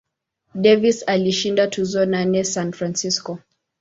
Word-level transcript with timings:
Davis 0.59 1.03
alishinda 1.07 1.67
tuzo 1.67 2.05
nane 2.05 2.43
San 2.43 2.71
Francisco. 2.71 3.39